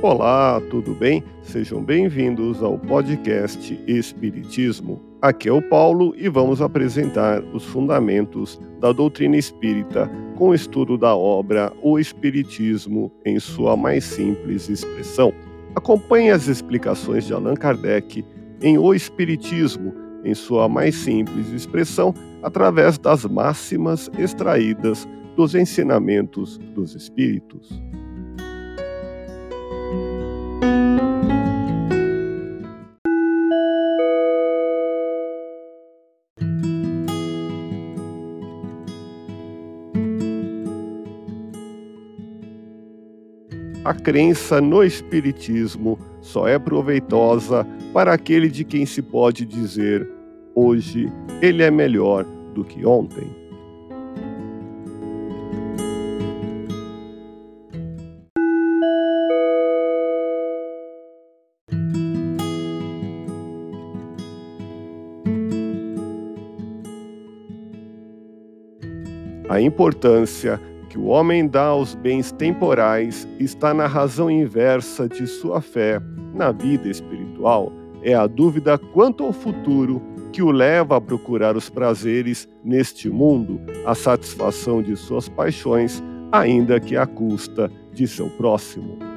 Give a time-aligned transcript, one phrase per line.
[0.00, 1.24] Olá, tudo bem?
[1.42, 5.02] Sejam bem-vindos ao podcast Espiritismo.
[5.20, 10.96] Aqui é o Paulo e vamos apresentar os fundamentos da doutrina espírita com o estudo
[10.96, 15.34] da obra O Espiritismo em sua mais simples expressão.
[15.74, 18.24] Acompanhe as explicações de Allan Kardec
[18.62, 19.92] em O Espiritismo
[20.24, 27.68] em sua mais simples expressão através das máximas extraídas dos ensinamentos dos Espíritos.
[43.84, 50.08] A crença no Espiritismo só é proveitosa para aquele de quem se pode dizer
[50.54, 51.10] hoje
[51.40, 53.48] ele é melhor do que ontem.
[69.48, 75.60] A importância que o homem dá aos bens temporais está na razão inversa de sua
[75.60, 76.00] fé
[76.34, 77.72] na vida espiritual.
[78.02, 83.60] É a dúvida quanto ao futuro que o leva a procurar os prazeres neste mundo,
[83.84, 89.07] a satisfação de suas paixões, ainda que à custa de seu próximo.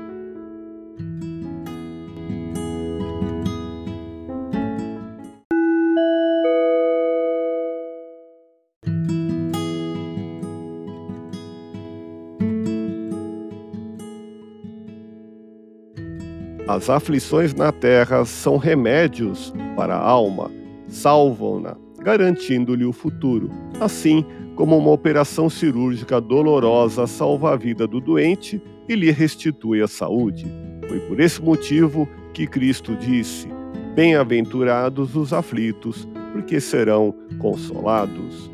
[16.71, 20.49] As aflições na terra são remédios para a alma,
[20.87, 23.49] salvam-na, garantindo-lhe o futuro,
[23.81, 29.87] assim como uma operação cirúrgica dolorosa salva a vida do doente e lhe restitui a
[29.87, 30.45] saúde.
[30.87, 33.49] Foi por esse motivo que Cristo disse:
[33.93, 38.49] Bem-aventurados os aflitos, porque serão consolados.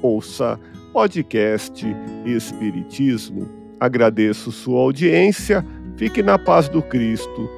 [0.00, 0.58] Ouça
[0.94, 1.84] podcast
[2.24, 3.46] Espiritismo.
[3.78, 5.62] Agradeço sua audiência,
[5.98, 7.57] fique na paz do Cristo